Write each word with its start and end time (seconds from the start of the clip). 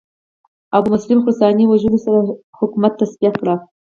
ابومسلم 0.77 1.19
خراساني 1.23 1.63
وژلو 1.67 1.99
سره 2.05 2.19
حکومت 2.59 2.93
تصفیه 3.01 3.31
کړ 3.39 3.47